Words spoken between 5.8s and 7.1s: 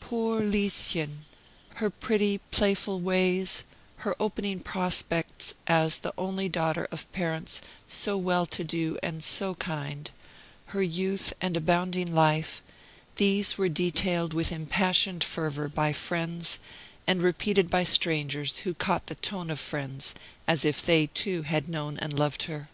the only daughter of